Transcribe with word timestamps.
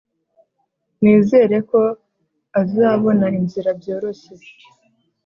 Nizere 1.01 1.57
ko 1.69 1.79
azabona 2.61 3.25
inzira 3.39 3.69
byoroshye 3.79 4.33